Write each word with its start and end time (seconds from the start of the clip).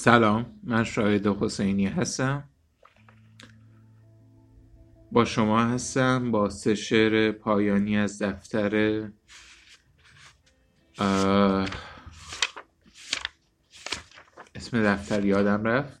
سلام 0.00 0.60
من 0.62 0.84
شاهد 0.84 1.26
حسینی 1.26 1.86
هستم. 1.86 2.44
با 5.12 5.24
شما 5.24 5.64
هستم 5.64 6.30
با 6.30 6.50
سه 6.50 6.74
شعر 6.74 7.32
پایانی 7.32 7.98
از 7.98 8.22
دفتر 8.22 8.74
اسم 14.54 14.82
دفتر 14.84 15.24
یادم 15.24 15.64
رفت. 15.64 16.00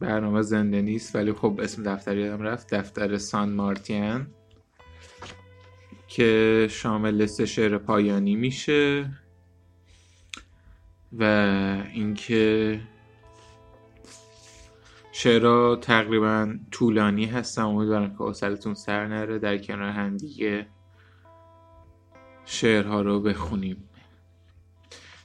برنامه 0.00 0.42
زنده 0.42 0.82
نیست 0.82 1.16
ولی 1.16 1.32
خب 1.32 1.60
اسم 1.62 1.82
دفتر 1.82 2.16
یادم 2.16 2.42
رفت. 2.42 2.74
دفتر 2.74 3.18
سان 3.18 3.52
مارتین 3.52 4.26
که 6.08 6.66
شامل 6.70 7.26
سه 7.26 7.46
شعر 7.46 7.78
پایانی 7.78 8.36
میشه. 8.36 9.10
و 11.12 11.22
اینکه 11.92 12.80
شعرها 15.12 15.76
تقریبا 15.76 16.58
طولانی 16.70 17.26
هستم 17.26 17.68
امیدوارم 17.68 18.16
که 18.16 18.22
اصلتون 18.22 18.74
سر 18.74 19.06
نره. 19.06 19.38
در 19.38 19.58
کنار 19.58 19.90
هم 19.90 20.16
دیگه 20.16 20.66
شعرها 22.44 23.00
رو 23.02 23.20
بخونیم. 23.20 23.88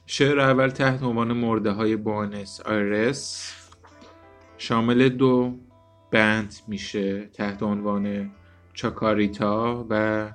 شعر 0.06 0.40
اول 0.40 0.68
تحت 0.68 1.02
عنوان 1.02 1.32
مرده 1.32 1.70
های 1.70 1.96
بانس 1.96 2.60
آیرس. 2.60 3.52
شامل 4.58 5.08
دو 5.08 5.58
بند 6.10 6.54
میشه. 6.68 7.26
تحت 7.26 7.62
عنوان 7.62 8.30
چاکاریتا 8.72 9.86
و 9.90 10.32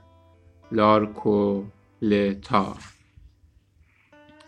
لارکولتا. 0.71 1.67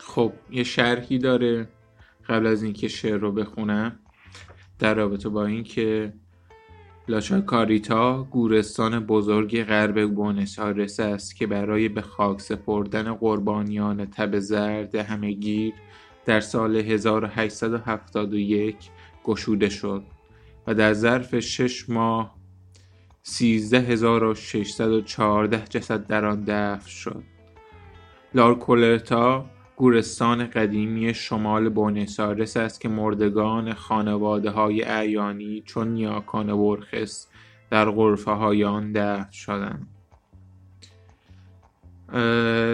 خب 0.10 0.34
یه 0.52 0.64
شرحی 0.64 1.18
داره 1.18 1.68
قبل 2.30 2.48
از 2.48 2.64
اینکه 2.64 2.88
شعر 2.88 3.18
رو 3.18 3.32
بخونم 3.32 4.00
در 4.80 4.94
رابطه 4.94 5.30
با 5.30 5.46
اینکه 5.46 6.14
لاشاکاریتا 7.08 8.24
گورستان 8.24 9.00
بزرگ 9.00 9.64
غرب 9.64 10.14
بونس 10.14 10.60
آیرس 10.60 11.00
است 11.00 11.36
که 11.36 11.48
برای 11.48 11.90
به 11.90 12.02
خاک 12.02 12.42
سپردن 12.42 13.14
قربانیان 13.14 14.06
تب 14.06 14.40
زرد 14.40 14.96
همهگیر 14.96 15.74
در 16.26 16.40
سال 16.40 16.76
1871 16.76 18.76
گشوده 19.24 19.70
شد 19.70 20.04
و 20.68 20.74
در 20.74 20.94
ظرف 20.94 21.40
شش 21.40 21.90
ماه 21.90 22.36
13614 23.24 25.66
جسد 25.66 26.08
در 26.08 26.26
آن 26.26 26.44
دفن 26.44 26.90
شد. 26.90 27.24
لارکولرتا 28.34 29.59
گورستان 29.80 30.46
قدیمی 30.46 31.14
شمال 31.14 31.70
بونس 31.70 32.20
است 32.20 32.82
که 32.82 32.90
مردگان 32.90 33.74
خانواده 33.74 34.50
های 34.50 34.84
اعیانی 34.84 35.64
چون 35.66 35.88
نیاکان 35.88 36.58
برخس 36.58 37.28
در 37.70 37.92
غرفه 37.92 38.32
های 38.32 38.64
آن 38.64 38.92
دفن 38.92 39.32
شدند. 39.32 39.88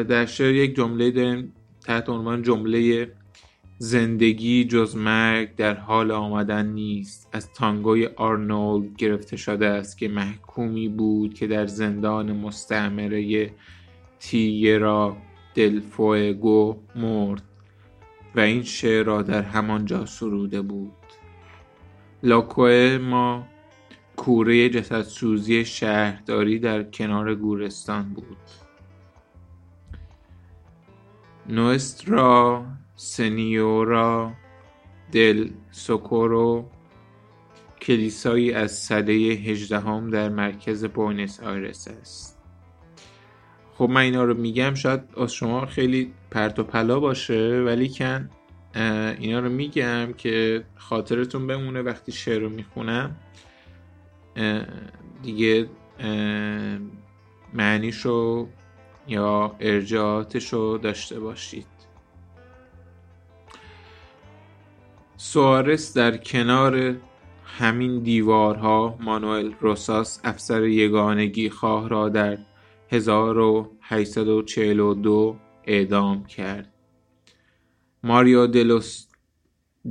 در 0.08 0.26
شعر 0.26 0.54
یک 0.54 0.76
جمله 0.76 1.12
داریم 1.12 1.54
تحت 1.82 2.10
عنوان 2.10 2.42
جمله 2.42 3.12
زندگی 3.78 4.66
جز 4.66 4.96
مرگ 4.96 5.56
در 5.56 5.74
حال 5.74 6.12
آمدن 6.12 6.66
نیست 6.66 7.30
از 7.32 7.54
تانگوی 7.54 8.06
آرنولد 8.06 8.96
گرفته 8.96 9.38
شده 9.38 9.68
است 9.68 9.98
که 9.98 10.08
محکومی 10.08 10.90
بود 10.90 11.34
که 11.34 11.48
در 11.48 11.66
زندان 11.66 12.32
مستعمره 12.32 13.52
تیرا 14.20 15.18
دل 15.56 15.80
فوئگو 15.80 16.78
مرد 16.96 17.44
و 18.36 18.40
این 18.40 18.64
شعر 18.64 19.04
را 19.04 19.22
در 19.22 19.42
همانجا 19.42 20.06
سروده 20.06 20.62
بود. 20.62 20.94
لاکوه 22.24 23.00
ما 23.02 23.48
کوره 24.16 24.70
جسدسوزی 24.70 25.66
شهرداری 25.66 26.60
در 26.60 26.84
کنار 26.84 27.36
گورستان 27.36 28.14
بود. 28.14 28.38
نوسترا 31.50 32.66
سنیورا 32.96 34.32
دل 35.12 35.50
سوکورو 35.72 36.70
کلیسایی 37.82 38.54
از 38.54 38.72
سده 38.72 39.14
هجدهم 39.14 40.10
در 40.10 40.30
مرکز 40.30 40.86
بوینس 40.86 41.40
آیرس 41.40 41.88
است. 41.88 42.35
خب 43.78 43.90
من 43.90 44.02
اینا 44.02 44.24
رو 44.24 44.34
میگم 44.34 44.74
شاید 44.74 45.02
از 45.18 45.34
شما 45.34 45.66
خیلی 45.66 46.14
پرت 46.32 46.60
و 46.60 46.64
پلا 46.64 47.00
باشه 47.00 47.64
ولی 47.66 47.90
کن 47.90 48.30
اینا 49.20 49.40
رو 49.40 49.50
میگم 49.50 50.14
که 50.18 50.64
خاطرتون 50.76 51.48
بمونه 51.48 51.82
وقتی 51.82 52.12
شعر 52.12 52.42
رو 52.42 52.50
می‌خونم. 52.50 53.16
دیگه 55.24 55.70
معنیشو 57.54 58.48
یا 59.08 59.56
ارجاعاتشو 59.60 60.80
داشته 60.82 61.20
باشید. 61.20 61.68
سوارس 65.18 65.98
در 65.98 66.18
کنار 66.18 66.96
همین 67.46 68.00
دیوارها 68.00 68.98
مانوئل 69.00 69.52
روساس 69.60 70.20
افسر 70.24 70.64
یگانگی 70.64 71.50
خواه 71.50 71.90
را 71.90 72.10
در 72.10 72.38
1842 72.90 75.40
اعدام 75.64 76.26
کرد. 76.26 76.74
ماریا 78.04 78.46
دلوس 78.46 79.08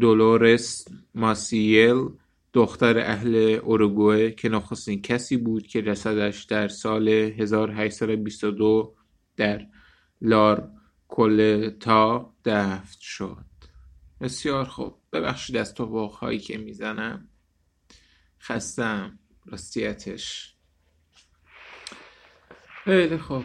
دولورس 0.01 0.85
ماسیل 1.15 2.09
دختر 2.53 2.99
اهل 2.99 3.61
اوروگوئه 3.63 4.31
که 4.31 4.49
نخستین 4.49 5.03
کسی 5.03 5.37
بود 5.37 5.67
که 5.67 5.83
جسدش 5.83 6.45
در 6.45 6.69
سال 6.69 7.09
1822 7.09 8.95
در 9.37 9.67
لار 10.23 10.71
کولتا 11.09 12.35
دفن 12.45 12.85
شد. 13.01 13.45
بسیار 14.21 14.65
خوب. 14.65 14.95
ببخشید 15.13 15.57
از 15.57 15.75
تو 15.75 16.07
هایی 16.07 16.39
که 16.39 16.59
می‌زنم. 16.59 17.29
خستم. 18.41 19.19
راستیتش. 19.47 20.54
خیلی 22.85 23.19
خوب. 23.19 23.45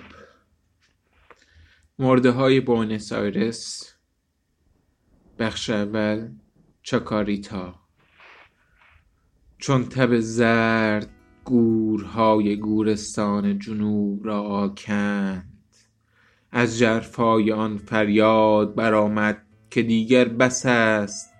مرده 2.00 2.31
های 2.31 2.59
بونس 2.59 3.11
آیرس 3.11 3.94
بخش 5.39 5.69
اول 5.69 6.29
چاکاریتا. 6.83 7.75
چون 9.57 9.85
تب 9.85 10.19
زرد 10.19 11.09
گورهای 11.44 12.57
گورستان 12.57 13.59
جنوب 13.59 14.25
را 14.25 14.41
آکند 14.41 15.75
از 16.51 16.78
جرفای 16.78 17.51
آن 17.51 17.78
فریاد 17.78 18.75
برآمد 18.75 19.45
که 19.69 19.83
دیگر 19.83 20.25
بس 20.25 20.66
است 20.66 21.33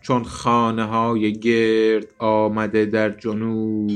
چون 0.00 0.24
خانه 0.24 0.84
های 0.84 1.32
گرد 1.32 2.06
آمده 2.18 2.86
در 2.86 3.10
جنوب. 3.10 3.90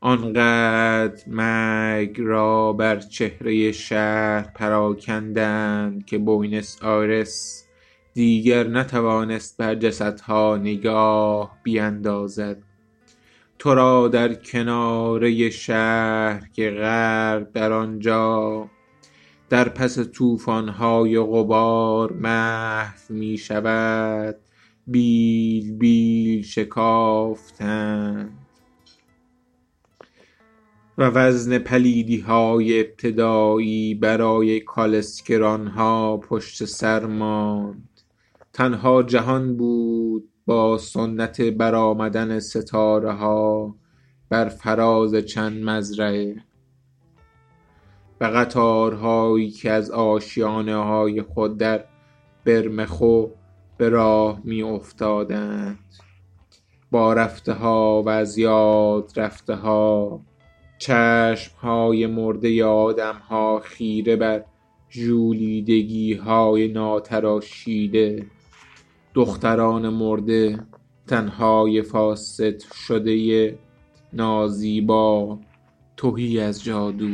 آنقدر 0.00 1.22
مرگ 1.26 2.16
را 2.18 2.72
بر 2.72 3.00
چهره 3.00 3.72
شهر 3.72 4.50
پراکندند 4.54 6.06
که 6.06 6.18
بوینس 6.18 6.82
آیرس 6.82 7.64
دیگر 8.14 8.66
نتوانست 8.66 9.56
بر 9.56 9.74
جسدها 9.74 10.56
نگاه 10.56 11.58
بیندازد. 11.62 12.62
تو 13.58 13.74
را 13.74 14.08
در 14.08 14.34
کناره 14.34 15.50
شهر 15.50 16.48
که 16.52 16.70
غرب 16.70 17.52
در 17.52 17.72
آنجا 17.72 18.70
در 19.48 19.68
پس 19.68 19.98
طوفانهای 19.98 21.18
غبار 21.18 22.12
محو 22.12 23.14
می 23.14 23.38
شود 23.38 24.36
بیل 24.86 25.72
بیل 25.72 26.42
شکافتند. 26.42 28.47
و 30.98 31.02
وزن 31.02 31.64
های 32.26 32.80
ابتدایی 32.80 33.94
برای 33.94 34.64
ها 35.76 36.16
پشت 36.16 36.64
سر 36.64 37.06
ماند. 37.06 38.00
تنها 38.52 39.02
جهان 39.02 39.56
بود 39.56 40.28
با 40.46 40.78
سنت 40.78 41.40
برآمدن 41.40 42.40
ها 43.04 43.74
بر 44.28 44.48
فراز 44.48 45.14
چند 45.14 45.64
مزرعه. 45.64 46.36
و 48.20 48.24
قطارهایی 48.24 49.50
که 49.50 49.70
از 49.70 49.90
آشیانه 49.90 50.76
های 50.76 51.22
خود 51.22 51.58
در 51.58 51.84
برمخو 52.44 53.26
به 53.76 53.88
راه 53.88 54.40
می 54.44 54.62
افتادند 54.62 55.78
با 56.90 57.12
رفته 57.12 57.52
ها 57.52 58.02
و 58.02 58.08
از 58.08 58.38
یاد 58.38 59.12
رفته 59.16 59.54
ها 59.54 60.20
های 61.62 62.06
مرده 62.06 62.64
ها 63.28 63.60
خیره 63.64 64.16
بر 64.16 64.44
های 66.24 66.68
ناتراشیده. 66.68 68.26
دختران 69.14 69.88
مرده 69.88 70.66
تنهای 71.06 71.82
فاسد 71.82 72.60
شده 72.60 73.58
نازیبا 74.12 75.38
تهی 75.96 76.40
از 76.40 76.64
جادو. 76.64 77.08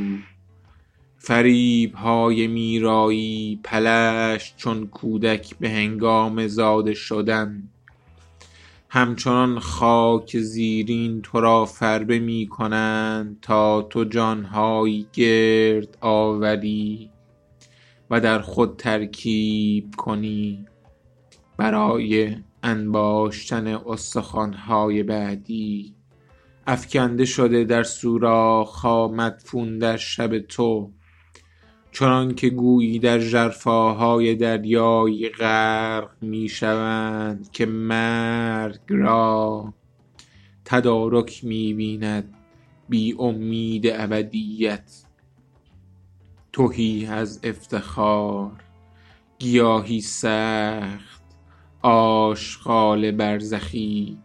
فریبهای 1.18 2.46
میرایی 2.46 3.60
پلشت 3.64 4.56
چون 4.56 4.86
کودک 4.86 5.54
به 5.60 5.70
هنگام 5.70 6.46
زاده 6.46 6.94
شدن. 6.94 7.62
همچنان 8.94 9.58
خاک 9.58 10.38
زیرین 10.38 11.22
تو 11.22 11.40
را 11.40 11.64
فربه 11.64 12.18
می 12.18 12.46
کنند 12.46 13.38
تا 13.42 13.82
تو 13.82 14.04
جانهایی 14.04 15.06
گرد 15.12 15.98
آوری 16.00 17.10
و 18.10 18.20
در 18.20 18.40
خود 18.40 18.76
ترکیب 18.76 19.94
کنی 19.96 20.66
برای 21.56 22.36
انباشتن 22.62 23.66
استخوانهای 23.66 25.02
بعدی. 25.02 25.94
افکنده 26.66 27.24
شده 27.24 27.64
در 27.64 27.82
سوراخها 27.82 29.08
مدفون 29.08 29.78
در 29.78 29.96
شب 29.96 30.38
تو. 30.38 30.90
چنانکه 31.94 32.50
گویی 32.50 32.98
در 32.98 33.18
ژرفاهای 33.18 34.34
دریای 34.34 35.28
غرق 35.28 36.10
می 36.20 36.48
شوند 36.48 37.50
که 37.50 37.66
مرگ 37.66 38.80
را 38.88 39.74
تدارک 40.64 41.44
می 41.44 41.74
بیند 41.74 42.34
بی 42.88 43.14
امید 43.18 43.86
ابدیت. 43.86 45.04
تهی 46.52 47.06
از 47.06 47.40
افتخار 47.44 48.52
گیاهی 49.38 50.00
سخت 50.00 51.22
آشغال 51.82 53.10
برزخی 53.10 54.18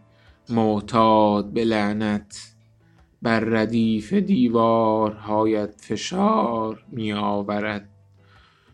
معتاد 0.48 1.52
به 1.52 1.64
لعنت. 1.64 2.49
بر 3.22 3.40
ردیف 3.40 4.12
دیوارهایت 4.12 5.74
فشار 5.78 6.84
می 6.92 7.12
آورد 7.12 7.88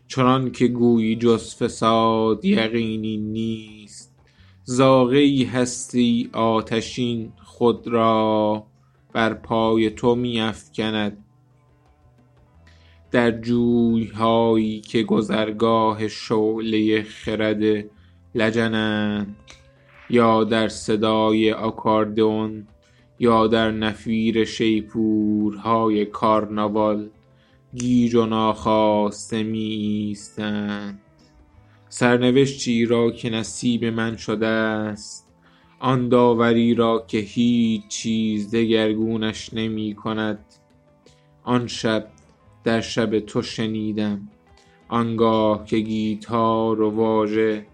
چنانکه 0.07 0.67
گویی 0.67 1.15
جز 1.15 1.55
فساد 1.55 2.45
یقینی 2.45 3.17
نیست 3.17 4.15
زاغه 4.63 5.17
ای 5.17 5.43
هستی 5.43 6.29
آتشین 6.33 7.33
خود 7.43 7.87
را 7.87 8.63
بر 9.13 9.33
پای 9.33 9.89
تو 9.89 10.15
می 10.15 10.41
افکند 10.41 11.17
در 13.11 13.31
جویهایی 13.31 14.81
که 14.81 15.03
گذرگاه 15.03 16.07
شعله 16.07 17.03
خرد 17.03 17.85
لجنند 18.35 19.35
یا 20.09 20.43
در 20.43 20.67
صدای 20.67 21.53
آکاردئون 21.53 22.67
یا 23.19 23.47
در 23.47 23.71
نفیر 23.71 24.45
شیپورهای 24.45 26.05
کارناوال 26.05 27.09
گیج 27.75 28.15
و 28.15 28.25
ناخواسته 28.25 29.43
می 29.43 29.59
ایستند 29.59 31.01
سرنوشتی 31.89 32.85
را 32.85 33.11
که 33.11 33.29
نصیب 33.29 33.85
من 33.85 34.17
شده 34.17 34.47
است 34.47 35.27
آن 35.79 36.09
داوری 36.09 36.73
را 36.73 37.05
که 37.07 37.17
هیچ 37.17 37.87
چیز 37.87 38.55
دگرگونش 38.55 39.53
نمی 39.53 39.95
کند 39.95 40.39
آن 41.43 41.67
شب 41.67 42.07
در 42.63 42.81
شب 42.81 43.19
تو 43.19 43.41
شنیدم 43.41 44.29
آنگاه 44.89 45.65
که 45.65 45.77
گیتار 45.77 46.81
و 46.81 46.89
واژه 46.89 47.65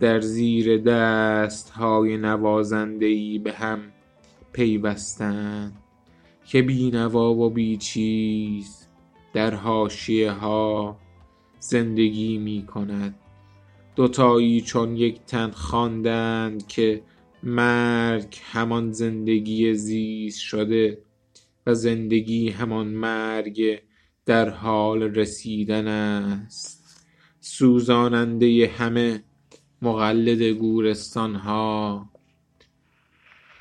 در 0.00 0.20
زیر 0.20 0.78
دستهای 0.78 2.16
نوازنده 2.16 3.06
ای 3.06 3.38
به 3.38 3.52
هم 3.52 3.80
پیوستند 4.54 5.76
که 6.46 6.62
بی 6.62 6.90
نوا 6.90 7.34
و 7.34 7.50
بی 7.50 7.76
چیز 7.76 8.88
در 9.32 9.54
حاشیه 9.54 10.30
ها 10.30 10.98
زندگی 11.58 12.38
می 12.38 12.66
کند. 12.66 13.14
دوتایی 13.96 14.60
چون 14.60 14.96
یک 14.96 15.20
تن 15.26 15.50
خواندند 15.50 16.66
که 16.66 17.02
مرگ 17.42 18.38
همان 18.42 18.92
زندگی 18.92 19.74
زیست 19.74 20.40
شده 20.40 20.98
و 21.66 21.74
زندگی 21.74 22.48
همان 22.48 22.86
مرگ 22.86 23.80
در 24.26 24.48
حال 24.48 25.02
رسیدن 25.02 25.88
است. 25.88 27.04
سوزاننده 27.40 28.70
همه 28.76 29.24
مقلد 29.82 30.42
گورستانها 30.42 32.10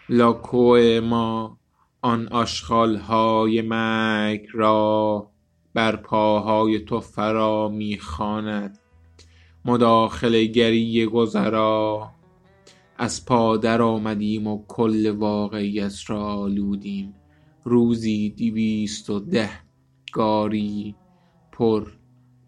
لاکوئ 0.10 1.00
ما 1.00 1.58
آن 2.02 2.28
آشغالهای 2.28 3.62
مرگ 3.62 4.48
را 4.54 5.30
بر 5.74 5.96
پاهای 5.96 6.80
تو 6.80 7.00
فرا 7.00 7.70
می 7.70 7.98
خواند 7.98 8.80
مداخله 9.66 10.46
گری 10.46 11.06
گذرا. 11.06 12.12
از 12.98 13.26
پا 13.26 13.58
درآمدیم 13.58 14.48
و 14.48 14.66
کل 14.68 15.10
واقعیت 15.10 15.94
را 16.08 16.24
آلودیم. 16.24 17.14
روزی 17.64 18.30
دویست 18.30 19.10
و 19.10 19.20
ده 19.20 19.50
گاری 20.14 20.96
پر 21.52 21.88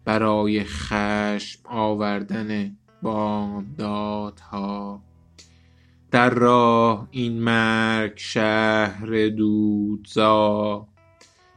برای 0.04 0.64
خشم 0.64 1.60
آوردن 1.64 2.76
بامدادها. 3.02 5.00
در 6.10 6.30
راه 6.30 7.08
این 7.10 7.42
مرگ 7.42 8.12
شهر 8.16 9.28
دودزا 9.28 10.88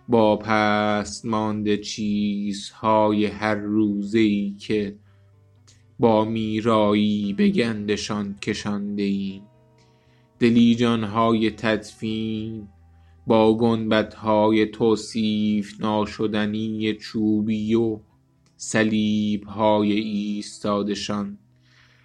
با 0.07 0.37
پست 0.37 1.25
مانده 1.25 1.77
چیزهای 1.77 3.25
هر 3.25 3.55
روزه 3.55 4.19
ای 4.19 4.55
که 4.59 4.95
با 5.99 6.25
میرایی 6.25 7.33
به 7.33 7.49
گندشان 7.49 8.35
کشانده 8.35 9.03
ایم 9.03 9.41
دلیجانهای 10.39 11.51
تدفین 11.51 12.67
با 13.27 13.57
گنبدهای 13.57 14.65
توصیف 14.65 15.81
ناشدنی 15.81 16.93
چوبی 16.93 17.75
و 17.75 17.99
صلیبهای 18.57 19.91
ایستادشان. 19.91 21.37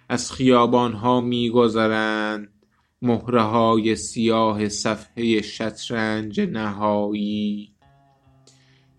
از 0.09 0.31
خیابانها 0.31 1.21
می 1.21 1.49
گذرند 1.49 2.49
مهره 3.01 3.41
های 3.41 3.95
سیاه 3.95 4.69
صفحه 4.69 5.41
شطرنج 5.41 6.41
نهایی. 6.41 7.75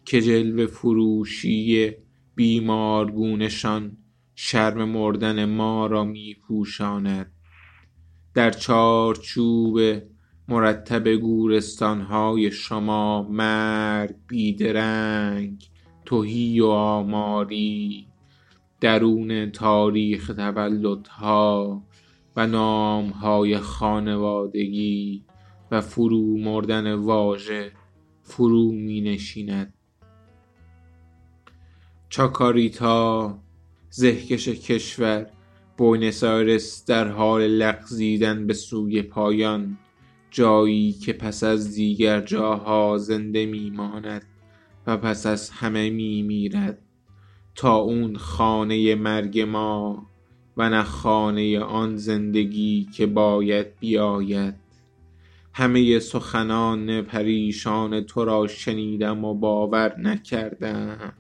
که 0.05 0.21
جلوه 0.21 0.67
فروشی 0.67 1.93
بیمارگونه 2.35 3.49
شان 3.49 3.97
شرم 4.35 4.89
مردن 4.89 5.45
ما 5.45 5.87
را 5.87 6.05
می 6.05 6.35
پوشاند 6.35 7.33
در 8.35 8.51
چارچوب 8.51 9.81
مرتب 10.49 11.09
گورستانهای 11.09 12.51
شما 12.51 13.23
مرگ 13.23 14.15
بیدرنگ 14.27 15.71
تهی 16.07 16.61
و 16.61 16.67
آماری. 16.67 18.09
درون 18.81 19.51
تاریخ 19.51 20.27
تولدها 20.37 21.83
و 22.37 22.47
نامهای 22.47 23.59
خانوادگی 23.59 25.25
و 25.71 25.81
فرو 25.81 26.39
مردن 26.39 26.95
واژه 26.95 27.73
فرو 28.23 28.73
می 28.73 29.01
نشیند 29.01 29.75
چاکاریتا 32.09 33.39
زهکش 33.91 34.49
کشور 34.49 35.31
بوینس 35.77 36.85
در 36.85 37.09
حال 37.09 37.47
لغزیدن 37.47 38.47
به 38.47 38.55
سوی 38.55 39.03
پایان 39.03 39.79
جایی 40.31 40.93
که 40.93 41.13
پس 41.13 41.45
از 41.45 41.75
دیگر 41.75 42.21
جاها 42.21 42.99
زنده 42.99 43.47
می 43.47 43.71
ماند 43.71 44.25
و 44.87 44.97
پس 44.97 45.27
از 45.27 45.51
همه 45.51 45.91
می 45.91 46.23
میرد. 46.23 46.86
تا 47.57 47.77
اون 47.77 48.17
خانه 48.17 48.95
مرگ 48.95 49.41
ما 49.41 50.07
و 50.57 50.71
نه 50.71 50.83
خانه 50.83 51.61
آن 51.61 51.97
زندگی 51.97 52.89
که 52.97 53.07
باید 53.07 53.79
بیاید. 53.79 54.55
همه 55.53 55.99
سخنان 55.99 57.03
پریشان 57.03 58.01
تو 58.01 58.25
را 58.25 58.47
شنیدم 58.47 59.25
و 59.25 59.35
باور 59.35 60.01
نکردم. 60.01 61.13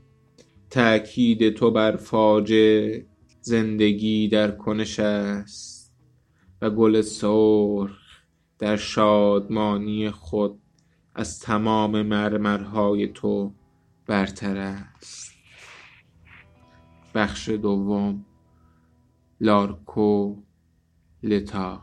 تأکید 0.71 1.51
تو 1.55 1.71
بر 1.71 1.97
فاجع 1.97 3.01
زندگی 3.41 4.29
در 4.29 4.51
کنش 4.51 5.01
است 5.01 5.95
و 6.63 6.71
گل 6.71 7.01
سرخ 7.01 7.99
در 8.59 8.77
شادمانی 8.77 10.11
خود 10.11 10.59
از 11.15 11.41
تمام 11.41 12.03
مرمرهای 12.03 13.09
تو 13.09 13.53
برتر 14.07 14.57
است. 14.57 15.36
بخش 17.17 17.49
دوم 17.49 18.25
لارکو 19.41 20.37
لتا. 21.23 21.81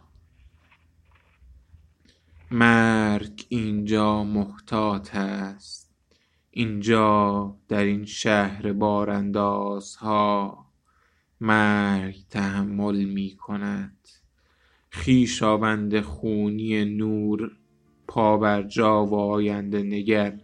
مرگ 2.51 3.45
اینجا 3.49 4.23
محتاط 4.23 5.15
است. 5.15 5.95
اینجا 6.51 7.55
در 7.67 7.83
این 7.83 8.05
شهر 8.05 8.73
باراندازها 8.73 10.65
مرگ 11.41 12.17
تحمل 12.29 13.03
می 13.03 13.35
کند. 13.35 14.07
خویشاوند 14.91 16.01
خونی 16.01 16.85
نور 16.85 17.51
پابرجا 18.07 19.05
و 19.05 19.15
آینده 19.15 19.83
نگر. 19.83 20.39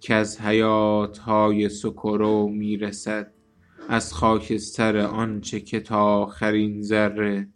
کز 0.00 0.40
حیات 0.40 1.18
های 1.18 1.68
سکرو 1.68 2.48
می 2.48 2.76
رسد. 2.76 3.39
از 3.88 4.12
خاکستر 4.12 4.96
آنچه 4.96 5.60
که 5.60 5.80
تا 5.80 6.02
آخرین 6.02 6.82
ذره 6.82 7.48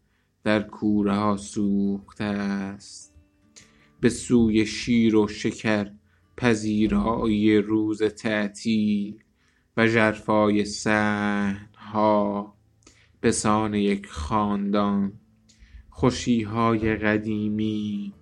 در 0.45 0.63
کوره 0.63 1.15
ها 1.15 1.37
سوخته 1.37 2.25
است. 2.25 3.15
به 4.01 4.09
سوی 4.09 4.67
شیر 4.67 5.17
و 5.17 5.29
شکر 5.29 5.91
پذیرایی 6.37 7.59
روز 7.59 8.03
تعطیل 8.03 9.19
و 9.77 9.87
ژرفای 9.87 10.65
صحن 10.65 11.69
ها 11.77 12.55
بسان 13.23 13.75
یک 13.75 14.07
خاندان 14.07 15.13
خوشی 15.91 16.43
های 16.43 16.97
قدیمی 16.97 18.13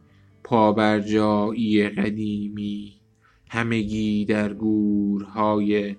پابرجایی 0.44 1.88
قدیمی 1.88 3.00
همگی 3.48 4.24
در 4.24 4.54
گورهای 4.54 5.96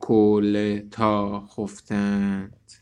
لارکولتا 0.00 1.40
خفتند. 1.40 2.72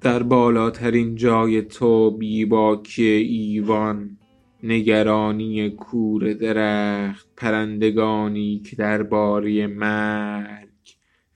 در 0.00 0.22
بالاترین 0.22 1.14
جای 1.14 1.62
تو 1.62 2.18
باکی 2.50 3.02
ایوان 3.04 4.18
نگرانی 4.62 5.70
کور 5.70 6.32
درخت 6.32 7.28
پرندگانی 7.36 8.58
که 8.58 8.76
درباره 8.76 9.66
مرگ 9.66 10.68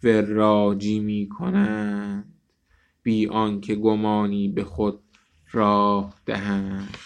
وراجی 0.02 1.00
می 1.00 1.28
کنند. 1.28 2.35
بی 3.02 3.26
آنکه 3.26 3.75
گمانی 3.75 4.49
به 4.49 4.64
خود 4.64 5.00
راه 5.52 6.14
دهند. 6.26 6.97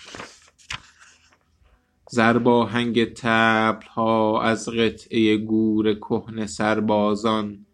ضرباهنگ 2.14 3.04
طبل 3.04 3.86
ها 3.86 4.42
از 4.42 4.68
قطعه 4.68 5.36
گور 5.36 5.94
کهنه 5.94 6.46
سربازان 6.46 7.66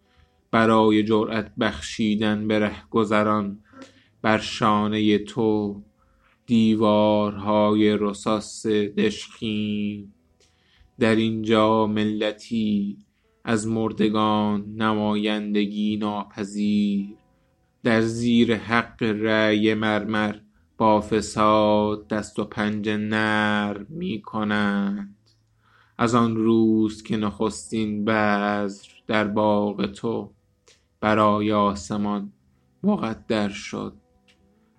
برای 0.51 1.03
جرأت 1.03 1.55
بخشیدن 1.59 2.47
به 2.47 2.59
رهگذران. 2.59 3.59
بر 4.21 4.37
شانه 4.37 5.17
تو 5.17 5.81
دیوارهای 6.45 7.97
رصاص 7.99 8.65
دژخیم 8.65 10.13
در 10.99 11.15
اینجا 11.15 11.87
ملتی 11.87 12.97
از 13.43 13.67
مردگان 13.67 14.65
نمایندگی 14.75 15.97
ناپذیر. 15.97 17.07
در 17.83 18.01
زیر 18.01 18.55
حق 18.55 19.03
رأی 19.03 19.73
مرمر 19.73 20.35
با 20.81 21.01
فساد 21.01 22.07
دست 22.07 22.39
و 22.39 22.43
پنجه 22.43 22.97
نرم 22.97 23.85
می 23.89 24.21
کنند 24.21 25.17
از 25.97 26.15
آن 26.15 26.35
روز 26.35 27.03
که 27.03 27.17
نخستین 27.17 28.05
بذر 28.05 28.87
در 29.07 29.27
باغ 29.27 29.85
تو 29.85 30.31
برای 30.99 31.51
آسمان 31.51 32.33
مقدر 32.83 33.49
شد. 33.49 33.93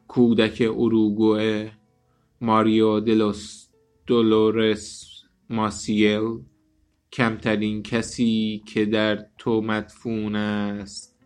کودک 0.09 0.62
اوروگوئه 0.75 1.73
ماریو 2.40 3.00
دلوس 3.00 3.68
دولورس 4.06 5.04
ماسیل 5.50 6.38
کمترین 7.12 7.82
کسی 7.82 8.62
که 8.66 8.85
در 8.85 9.26
تو 9.38 9.61
مدفون 9.61 10.37
است. 10.37 11.18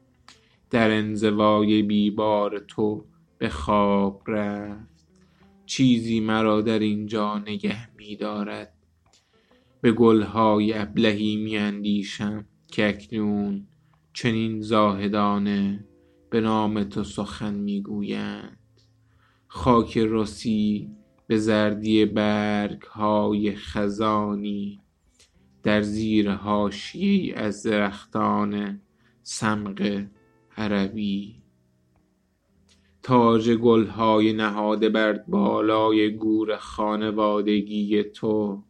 در 0.71 0.91
انزوای 0.91 1.83
بیبار 1.83 2.59
تو 2.59 3.05
به 3.39 3.49
خواب 3.49 4.23
رفت. 4.27 4.97
چیزی 5.67 6.21
مرا 6.21 6.61
در 6.61 6.79
اینجا 6.79 7.39
نگه 7.39 7.89
می 7.97 8.17
دارد 8.17 8.73
به 9.81 9.93
گلهای 9.93 10.79
ابلهی 10.79 11.37
می 11.37 11.57
اندیشم 11.57 12.47
که 12.69 12.89
اکنون 12.89 13.67
چنین 14.13 14.61
زاهدانه 14.61 15.85
به 16.31 16.41
نام 16.41 16.85
تو 16.85 17.05
سخن 17.05 17.55
می 17.55 17.83
گویند 17.83 18.59
خاک 19.47 19.99
رسی 19.99 20.91
به 21.27 21.39
زردی 21.39 22.05
برگهای 22.05 23.57
خزانی 23.57 24.81
در 25.63 25.83
زیر 25.83 26.31
حاشیه 26.31 27.37
از 27.37 27.63
درختان 27.63 28.81
صمغ 29.23 30.05
عربی. 30.57 31.46
تاج 33.07 33.51
گلهای 33.51 34.33
نهاده 34.33 34.89
بر 34.89 35.13
بالای 35.13 36.11
گور 36.11 36.57
خانوادگی 36.57 38.03
تو. 38.03 38.63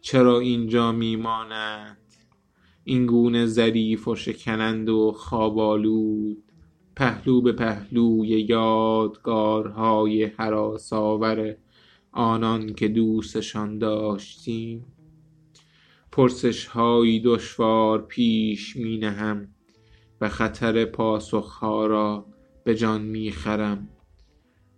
چرا 0.00 0.38
اینجا 0.38 0.92
می 0.92 1.16
مانند؟ 1.16 1.98
اینگونه 2.84 3.46
ظریف 3.46 4.08
و 4.08 4.14
شکننده 4.16 4.92
و 4.92 5.12
خواب 5.12 5.58
آلود 5.58 6.42
پهلو 6.96 7.40
به 7.40 7.52
پهلوی 7.52 8.28
یادگارهای 8.28 10.24
هراس 10.24 10.92
آور 10.92 11.56
آنان 12.12 12.74
که 12.74 12.88
دوستشان 12.88 13.78
داشتیم. 13.78 14.84
پرسش 16.12 16.66
هایی 16.66 17.20
دشوار 17.20 18.02
پیش 18.02 18.76
می 18.76 18.98
نهم 18.98 19.48
و 20.20 20.28
خطر 20.28 20.84
پاسخ 20.84 21.52
ها 21.52 21.86
را 21.86 22.35
به 22.66 22.74
جان 22.74 23.02
می 23.02 23.30
خرم 23.30 23.88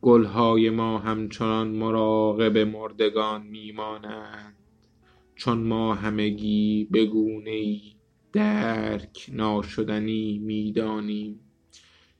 گلهای 0.02 0.70
ما 0.70 0.98
همچنان 0.98 1.68
مراقب 1.68 2.58
مردگان 2.58 3.46
می 3.46 3.72
مانند 3.72 4.54
چون 5.34 5.58
ما 5.58 5.94
همگی 5.94 6.88
به 6.90 7.04
گونه 7.04 7.50
ای 7.50 7.80
درک 8.32 9.30
ناشدنی 9.32 10.38
می 10.38 10.72
دانیم 10.72 11.40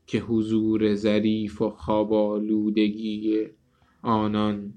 که 0.07 0.19
حضور 0.19 0.95
ظریف 0.95 1.63
و 1.63 1.71
خواب 1.71 2.13
آلودگی 2.13 3.47
آنان 4.03 4.75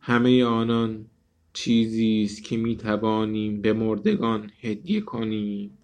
همه 0.00 0.44
آنان 0.44 1.06
چیزیست 1.52 2.44
که 2.44 2.56
می 2.56 2.76
توانیم 2.76 3.60
به 3.60 3.72
مردگان 3.72 4.50
هدیه 4.60 5.00
کنیم. 5.00 5.78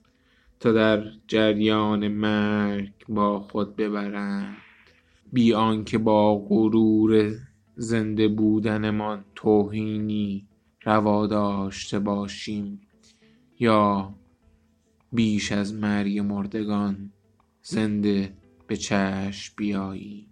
تا 0.60 0.72
در 0.72 1.12
جریان 1.26 2.08
مرگ 2.08 2.92
با 3.08 3.40
خود 3.40 3.76
ببرند. 3.76 4.56
بی 5.32 5.54
آنکه 5.54 5.98
با 5.98 6.38
غرور 6.38 7.34
زنده 7.76 8.28
بودنمان 8.28 9.25
توهینی 9.34 10.46
روا 10.82 11.26
داشته 11.26 11.98
باشیم 11.98 12.80
یا 13.58 14.14
بیش 15.12 15.52
از 15.52 15.75
مرگ 15.75 16.18
مردگان 16.18 17.12
زنده 17.62 18.32
به 18.66 18.76
چشم 18.76 19.54
بیاییم. 19.56 20.26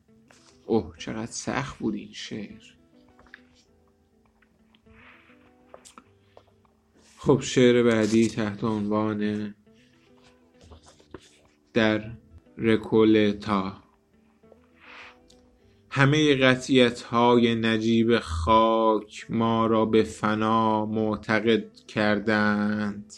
اوه 0.66 0.94
چقدر 0.98 1.32
سخت 1.32 1.78
بود 1.78 1.94
این 1.94 2.12
شعر. 2.12 2.62
خب 7.18 7.40
شعر 7.40 7.82
بعدی 7.82 8.28
تحت 8.28 8.64
عنوان 8.64 9.54
در 11.74 12.10
رکولتا 12.58 13.72
همه 15.90 16.34
قطعیت 16.34 17.02
های 17.02 17.54
نجیب 17.54 18.18
خاک 18.18 19.26
ما 19.28 19.66
را 19.66 19.84
به 19.84 20.02
فنا 20.02 20.86
معتقد 20.86 21.64
کردند. 21.88 23.14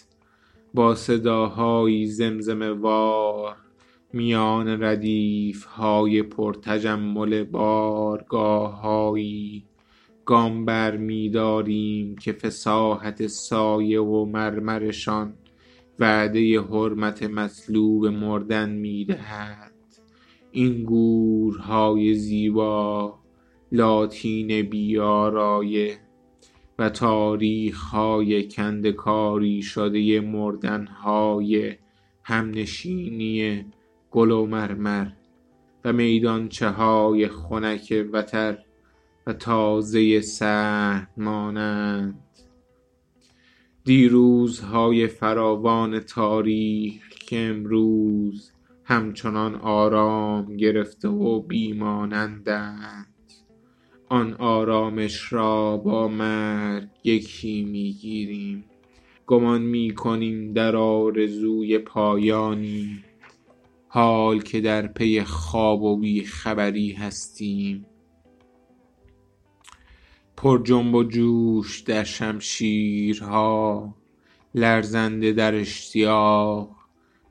با 0.74 0.94
صداهایی 0.94 2.06
زمزمه 2.06 2.70
وار 2.70 3.56
میان 4.12 4.82
ردیف 4.82 5.64
های 5.64 6.22
پرتجمل 6.22 7.44
بارگاههایی 7.44 8.84
گام 10.24 10.64
بر 10.64 10.96
می 10.96 11.30
داریم 11.30 12.16
که 12.16 12.32
فصاحت 12.32 13.26
سایه 13.26 14.00
و 14.00 14.24
مرمرشان 14.24 15.34
وعده 15.98 16.60
حرمت 16.60 17.22
مطلوب 17.22 18.06
مردن 18.06 18.70
می 18.70 19.04
دهد 19.04 19.72
این 20.50 20.84
گورهای 20.84 22.14
زیبا 22.14 23.18
لاتین 23.72 24.62
بی 24.62 24.98
آرایه 24.98 25.98
و 26.78 26.88
تاریخهای 26.88 28.48
کنده 28.48 28.92
کاری 28.92 29.62
شده 29.62 30.20
مردنهای 30.20 31.76
همنشینی 32.22 33.64
گل 34.10 34.30
و 34.30 34.46
مرمر 34.46 35.06
و 35.84 35.92
میدانچه 35.92 36.68
های 36.68 37.28
خنک 37.28 38.06
وتر 38.12 38.58
و 39.26 39.32
تازه 39.32 40.20
صحن 40.20 41.08
مانند. 41.16 42.25
دیروزهای 43.86 45.06
فراوان 45.06 46.00
تاریخ 46.00 47.08
که 47.08 47.38
امروز 47.38 48.52
همچنان 48.84 49.54
آرام 49.54 50.56
گرفته 50.56 51.08
و 51.08 51.40
بی 51.40 51.72
مانندند 51.72 53.06
آن 54.08 54.32
آرامش 54.34 55.32
را 55.32 55.76
با 55.76 56.08
مرگ 56.08 56.88
یکی 57.04 57.64
می 57.64 57.92
گیریم 57.92 58.64
گمان 59.26 59.62
می 59.62 59.94
کنیم 59.94 60.52
در 60.52 60.76
آرزوی 60.76 61.78
پایانی. 61.78 63.04
حال 63.88 64.42
که 64.42 64.60
در 64.60 64.86
پی 64.86 65.22
خواب 65.22 65.82
و 65.82 65.96
بی 65.96 66.24
خبری 66.24 66.92
هستیم. 66.92 67.86
پر 70.36 70.62
جنب 70.64 70.94
و 70.94 71.04
جوش 71.04 71.80
در 71.80 72.04
شمشیرها 72.04 73.94
لرزنده 74.54 75.32
در 75.32 75.54
اشتیاق 75.54 76.76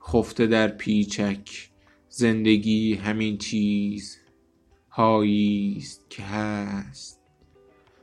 خفته 0.07 0.47
در 0.47 0.67
پیچک 0.67 1.69
زندگی 2.09 2.93
همین 2.93 3.37
چیزهایی 3.37 4.25
است 5.77 6.05
که 6.09 6.23
هست. 6.23 7.21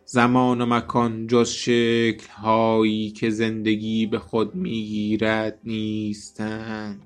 زمان 0.05 0.61
و 0.61 0.67
مکان 0.67 1.27
جز 1.27 1.51
شکلهایی 1.51 3.11
که 3.11 3.31
زندگی 3.31 4.07
به 4.07 4.19
خود 4.19 4.55
می 4.55 4.85
گیرد 4.85 5.59
نیستند. 5.65 7.03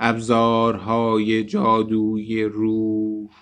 ابزارهای 0.00 1.44
جادویی 1.44 2.42
روح 2.44 3.41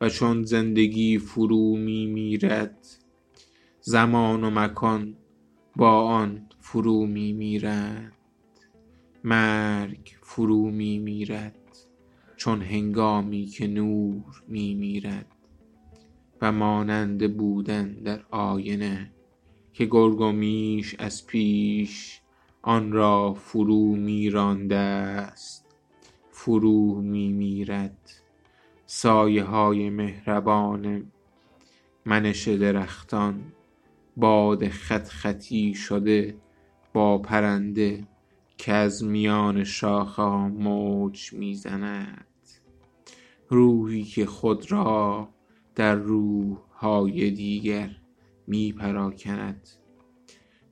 و 0.00 0.08
چون 0.08 0.42
زندگی 0.42 1.18
فرو 1.18 1.76
می 1.76 2.06
میرد 2.06 2.86
زمان 3.80 4.44
و 4.44 4.50
مکان 4.50 5.16
با 5.76 6.02
آن 6.02 6.46
فرو 6.60 7.06
می 7.06 7.32
میرند 7.32 8.12
مرگ 9.24 10.16
فرو 10.22 10.70
می 10.70 10.98
میرد 10.98 11.58
چون 12.36 12.62
هنگامی 12.62 13.46
که 13.46 13.66
نور 13.66 14.42
می 14.48 14.74
میرد. 14.74 15.26
و 16.40 16.52
مانند 16.52 17.36
بودن 17.36 17.92
در 17.92 18.22
آینه 18.30 19.12
که 19.72 19.86
گرگ 19.86 20.20
و 20.20 20.32
میش 20.32 20.94
از 20.98 21.26
پیش 21.26 22.20
آن 22.62 22.92
را 22.92 23.34
فرو 23.34 23.96
می 23.96 24.30
رانده 24.30 24.76
است 24.76 25.66
فرو 26.30 27.00
می 27.02 27.32
میرد. 27.32 28.22
سایه 28.90 29.44
های 29.44 29.90
مهربان 29.90 31.12
منش 32.06 32.48
درختان 32.48 33.52
باد 34.16 34.68
خط 34.68 35.08
خطی 35.08 35.74
شده 35.74 36.36
با 36.92 37.18
پرنده 37.18 38.08
که 38.58 38.72
از 38.72 39.04
میان 39.04 39.64
شاخه 39.64 40.22
موج 40.48 41.32
می 41.32 41.54
زند 41.54 42.26
روحی 43.48 44.04
که 44.04 44.26
خود 44.26 44.72
را 44.72 45.28
در 45.74 45.94
روح 45.94 46.58
های 46.70 47.30
دیگر 47.30 47.90
می 48.46 48.72
پراکند 48.72 49.68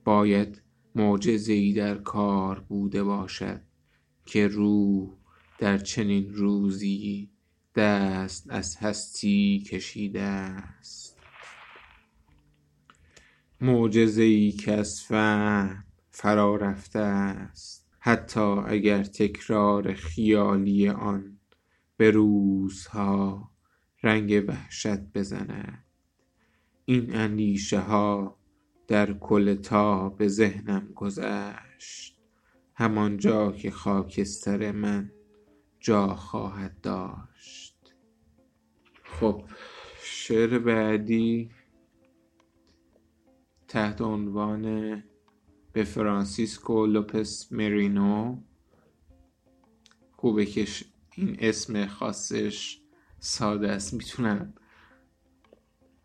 باید 0.05 0.61
معجزه 0.95 1.53
ای 1.53 1.73
در 1.73 1.95
کار 1.95 2.59
بوده 2.59 3.03
باشد 3.03 3.61
که 4.25 4.47
روح 4.47 5.09
در 5.59 5.77
چنین 5.77 6.33
روزی 6.33 7.29
دست 7.77 8.45
از 8.49 8.77
هستی 8.77 9.63
کشیده 9.67 10.21
است. 10.21 11.17
معجزه 13.61 14.23
ای 14.23 14.51
که 14.51 14.73
از 14.73 15.01
فهم 15.01 15.83
فرا 16.11 16.55
رفته 16.55 16.99
است. 16.99 17.87
حتی 17.99 18.39
اگر 18.39 19.03
تکرار 19.03 19.93
خیالی 19.93 20.89
آن 20.89 21.39
به 21.97 22.11
روزها 22.11 23.51
رنگ 24.03 24.43
وحشت 24.47 24.99
بزند. 24.99 25.83
این 26.85 27.15
اندیشه 27.15 27.79
ها 27.79 28.37
در 28.87 29.13
کلتا 29.13 30.09
به 30.09 30.27
ذهنم 30.27 30.87
گذشت. 30.95 32.17
همانجا 32.75 33.51
که 33.51 33.71
خاکستر 33.71 34.71
من 34.71 35.11
جا 35.79 36.15
خواهد 36.15 36.81
داشت. 36.81 37.66
خب 39.19 39.43
شعر 40.03 40.59
بعدی 40.59 41.51
تحت 43.67 44.01
عنوان 44.01 44.63
به 45.73 45.83
فرانسیسکو 45.83 46.85
لوپس 46.85 47.51
مرینو 47.51 48.37
خوبه 50.11 50.45
که 50.45 50.67
این 51.15 51.37
اسم 51.39 51.87
خاصش 51.87 52.81
ساده 53.19 53.71
است. 53.71 53.93
می‌تونم 53.93 54.53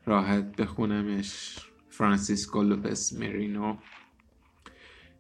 راحت 0.07 0.57
بخونمش. 0.57 1.59
فرانسیسکو 1.89 2.63
لوپس 2.63 3.13
مرینو 3.13 3.77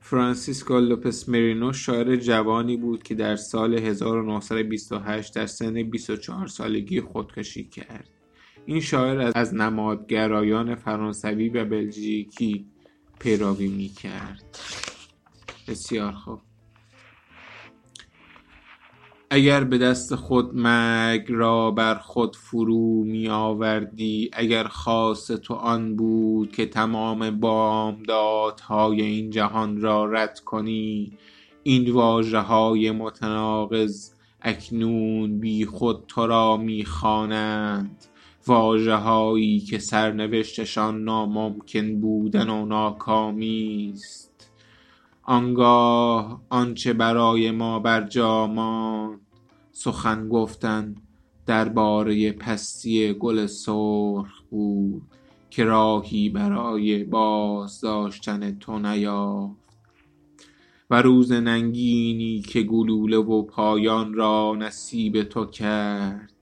فرانسیسکو 0.04 0.80
لوپس 0.80 1.28
مرینو 1.28 1.72
شاعر 1.72 2.16
جوانی 2.16 2.76
بود 2.76 3.02
که 3.02 3.14
در 3.14 3.36
سال 3.36 3.74
1928 3.74 5.34
در 5.34 5.46
سن 5.46 5.82
24 5.82 6.46
سالگی 6.46 7.00
خودکشی 7.00 7.64
کرد. 7.64 8.08
این 8.66 8.80
شاعر 8.80 9.32
از 9.34 9.54
نمادگرایان 9.54 10.74
فرانسوی 10.74 11.48
و 11.48 11.64
بلژیکی 11.64 12.66
پیروی 13.18 13.68
می 13.68 13.88
کرد. 13.88 14.58
بسیار 15.68 16.12
خوب. 16.12 16.40
اگر 19.35 19.64
به 19.64 19.79
دست 19.79 20.14
خود 20.14 20.55
مرگ 20.55 21.27
را 21.29 21.71
بر 21.71 21.95
خود 21.95 22.37
فرو 22.37 23.05
می 23.05 23.29
آوردی 23.29 24.31
اگر 24.33 24.64
خاص 24.64 25.27
تو 25.27 25.55
آن 25.55 25.97
بود 25.97 26.53
که 26.53 26.66
تمام 26.66 27.40
بامدادهای 27.40 29.03
این 29.03 29.31
جهان 29.31 29.81
را 29.81 30.05
رد 30.05 30.40
کنی 30.40 31.12
این 31.62 31.92
واژه 31.92 32.38
های 32.38 32.90
متناقض 32.90 34.11
اکنون 34.42 35.40
بی 35.40 35.66
خود 35.66 36.05
تو 36.09 36.27
را 36.27 36.57
می 36.57 36.85
خوانند 36.85 38.05
واژه 38.47 38.95
هایی 38.95 39.61
که 39.61 39.79
سرنوشتشان 39.79 41.05
ناممکن 41.05 42.01
بودن 42.01 42.51
و 42.51 42.66
ناکامی 42.66 43.92
است. 43.95 44.51
آنگاه 45.23 46.42
آنچه 46.49 46.92
برای 46.92 47.51
ما 47.51 47.79
برجا 47.79 48.47
ماند 48.47 49.21
سخن 49.72 50.28
گفتن 50.28 50.94
درباره 51.46 52.32
پستی 52.32 53.12
گل 53.12 53.46
سرخ 53.46 54.42
بود 54.50 55.02
که 55.50 55.64
راهی 55.64 56.28
برای 56.28 57.04
بازداشتن 57.04 58.58
تو 58.58 58.78
نیافت. 58.78 59.62
و 60.90 61.02
روز 61.02 61.32
ننگینی 61.32 62.40
که 62.40 62.62
گلوله 62.62 63.16
و 63.16 63.42
پایان 63.42 64.14
را 64.14 64.56
نصیب 64.58 65.22
تو 65.22 65.44
کرد. 65.44 66.32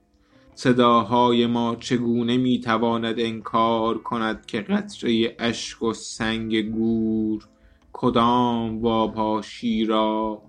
صداهای 0.55 1.47
ما 1.47 1.77
چگونه 1.77 2.37
می 2.37 2.61
تواند 2.61 3.21
انکار 3.21 3.99
کند 3.99 4.47
که 4.47 4.61
قطره 4.61 5.37
اشک 5.39 5.83
و 5.83 5.93
سنگ 5.93 6.61
گور 6.63 7.49
کدام 7.93 8.83
واپاشی 8.83 9.85
را 9.85 10.43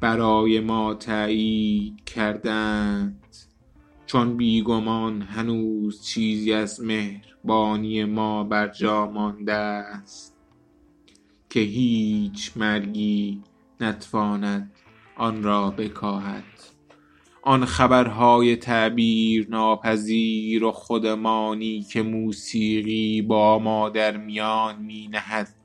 برای 0.00 0.60
ما 0.60 0.94
تأیید 0.94 2.04
کردند. 2.04 3.24
چون 4.06 4.36
بیگمان 4.36 5.22
هنوز 5.22 6.02
چیزی 6.02 6.52
از 6.52 6.80
مهربانی 6.80 8.04
ما 8.04 8.44
برجا 8.44 9.06
مانده 9.06 9.52
است 9.52 10.36
که 11.50 11.60
هیچ 11.60 12.52
مرگی 12.56 13.42
نتواند 13.80 14.72
آن 15.16 15.42
را 15.42 15.70
بکاهد. 15.70 16.44
آن 17.42 17.64
خبرهای 17.64 18.56
تعبیر 18.56 19.46
ناپذیر 19.50 20.64
و 20.64 20.72
خودمانی 20.72 21.82
که 21.82 22.02
موسیقی 22.02 23.22
با 23.22 23.58
ما 23.58 23.88
در 23.88 24.16
میان 24.16 24.82
می 24.82 25.08
نهد 25.08 25.57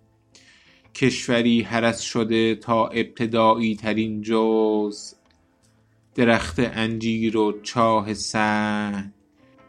کشوری 0.96 1.62
هرس 1.62 2.02
شده 2.02 2.56
تا 2.56 2.88
ابتدایی 2.88 3.76
ترین 3.76 4.22
جزء 4.22 5.16
درخت 6.16 6.60
انجیر 6.60 7.38
و 7.38 7.62
چاه 7.62 8.14
صحن 8.14 9.14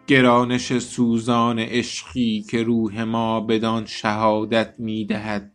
گرانش 0.07 0.79
سوزان 0.79 1.59
عشقی 1.59 2.45
که 2.51 2.63
روح 2.63 3.03
ما 3.03 3.41
بدان 3.41 3.87
شهادت 3.87 4.75
می 4.79 5.05
دهد 5.05 5.53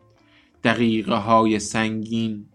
دقیقه 0.64 1.16
های 1.16 1.60
سنگین 1.60 2.46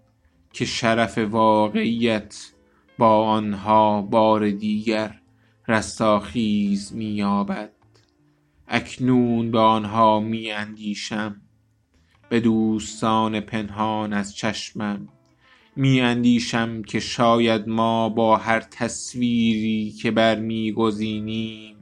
که 0.53 0.64
شرف 0.64 1.18
واقعیت 1.18 2.53
با 2.98 3.27
آنها 3.27 4.03
بار 4.03 4.50
دیگر 4.50 5.20
رستاخیز 5.68 6.92
می 6.92 7.05
یابد 7.05 7.72
اکنون 8.68 9.50
به 9.50 9.59
آنها 9.59 10.20
می 10.20 10.50
اندیشم 10.50 11.40
به 12.34 12.40
دوستان 12.40 13.40
پنهان 13.40 14.12
از 14.12 14.36
چشمم. 14.36 15.08
می 15.76 16.00
اندیشم 16.00 16.82
که 16.82 17.00
شاید 17.00 17.68
ما 17.68 18.08
با 18.08 18.36
هر 18.36 18.60
تصویری 18.60 19.90
که 19.90 20.10
برمیگزینیم 20.10 21.76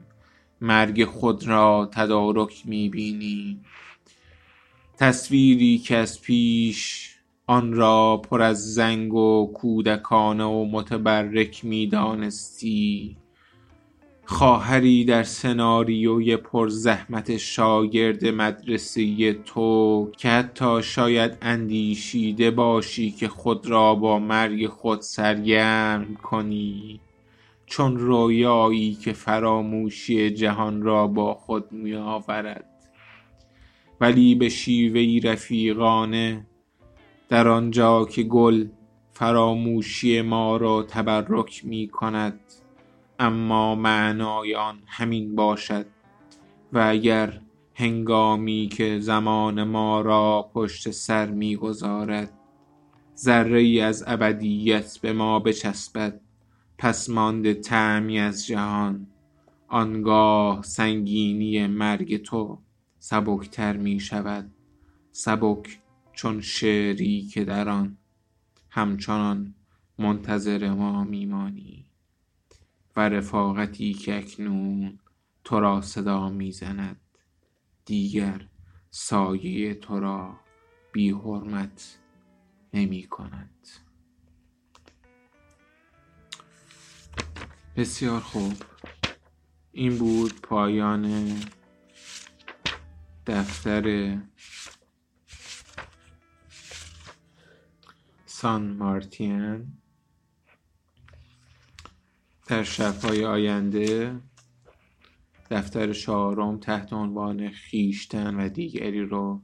مرگ 0.61 1.05
خود 1.05 1.47
را 1.47 1.89
تدارک 1.93 2.61
می 2.65 2.89
بینیم 2.89 3.65
تصویری 4.97 5.77
که 5.77 5.97
از 5.97 6.21
پیش 6.21 7.09
آن 7.47 7.73
را 7.73 8.17
پر 8.17 8.41
از 8.41 8.73
زنگ 8.73 9.13
و 9.13 9.51
کودکانه 9.53 10.43
و 10.43 10.65
متبرک 10.65 11.65
می 11.65 11.87
دانستی 11.87 13.17
خواهری 14.25 15.05
در 15.05 15.23
سناریوی 15.23 16.37
پرزحمت 16.37 17.37
شاگرد 17.37 18.25
مدرسه 18.25 19.33
تو 19.33 20.11
که 20.17 20.29
حتی 20.29 20.83
شاید 20.83 21.37
اندیشیده 21.41 22.51
باشی 22.51 23.11
که 23.11 23.27
خود 23.27 23.67
را 23.67 23.95
با 23.95 24.19
مرگ 24.19 24.67
خود 24.67 25.01
سرگرم 25.01 26.15
کنی. 26.15 26.99
چون 27.65 27.97
رویایی 27.97 28.93
که 28.93 29.13
فراموشی 29.13 30.29
جهان 30.29 30.81
را 30.81 31.07
با 31.07 31.33
خود 31.33 31.71
می 31.71 31.93
آورد 31.93 32.65
ولی 34.01 34.35
به 34.35 34.49
شیوهی 34.49 35.19
رفیقانه 35.19 36.45
در 37.29 37.47
آنجا 37.47 38.05
که 38.05 38.23
گل 38.23 38.67
فراموشی 39.11 40.21
ما 40.21 40.57
را 40.57 40.83
تبرک 40.83 41.65
می 41.65 41.87
کند 41.87 42.39
اما 43.23 43.75
معنای 43.75 44.55
آن 44.55 44.79
همین 44.85 45.35
باشد. 45.35 45.85
و 46.73 46.87
اگر 46.89 47.41
هنگامی 47.73 48.67
که 48.67 48.99
زمان 48.99 49.63
ما 49.63 50.01
را 50.01 50.49
پشت 50.53 50.91
سر 50.91 51.31
می 51.31 51.55
گذارد 51.55 52.31
ذره 53.17 53.59
ای 53.59 53.81
از 53.81 54.03
ابدیت 54.07 54.97
به 55.01 55.13
ما 55.13 55.39
بچسبد 55.39 56.21
پس 56.77 57.09
مانده 57.09 57.53
طعمی 57.53 58.19
از 58.19 58.45
جهان 58.45 59.07
آنگاه 59.67 60.61
سنگینی 60.61 61.67
مرگ 61.67 62.17
تو 62.17 62.59
سبکتر 62.99 63.77
می 63.77 63.99
شود 63.99 64.51
سبک 65.11 65.79
چون 66.13 66.41
شعری 66.41 67.21
که 67.21 67.45
در 67.45 67.69
آن 67.69 67.97
همچنان 68.69 69.55
منتظر 69.99 70.69
ما 70.69 71.03
می 71.03 71.25
مانی 71.25 71.92
و 72.95 73.09
رفاقتی 73.09 73.93
که 73.93 74.17
اکنون 74.17 74.99
تو 75.43 75.59
را 75.59 75.81
صدا 75.81 76.29
می 76.29 76.51
زند 76.51 77.01
دیگر 77.85 78.47
سایه 78.89 79.73
تو 79.73 79.99
را 79.99 80.39
بی 80.91 81.09
حرمت 81.11 81.99
نمی 82.73 83.03
کند. 83.03 83.67
بسیار 87.75 88.19
خوب. 88.19 88.53
این 89.71 89.97
بود 89.97 90.41
پایان 90.41 91.33
دفتر 93.27 94.17
سان 98.25 98.73
مارتین. 98.77 99.82
در 102.53 102.63
شبهای 102.63 103.25
آینده 103.25 104.21
دفتر 105.51 105.93
چهارم 105.93 106.57
تحت 106.57 106.93
عنوان 106.93 107.49
خیشتن 107.49 108.35
و 108.35 108.49
دیگری 108.49 109.01
رو 109.01 109.41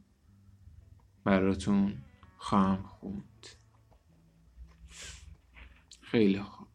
براتون 1.24 1.98
خواهم 2.38 2.84
خوند. 2.84 3.48
خیلی 6.02 6.42
خوب. 6.42 6.69